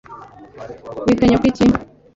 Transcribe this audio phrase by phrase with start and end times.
[1.05, 1.65] Wita nyoko iki